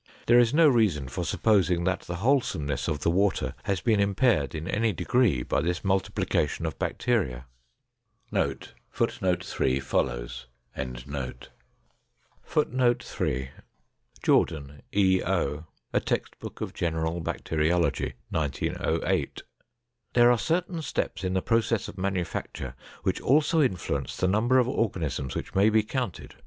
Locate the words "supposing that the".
1.23-2.15